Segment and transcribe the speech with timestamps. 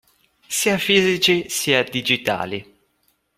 [0.47, 2.65] Sia fisici sia digitali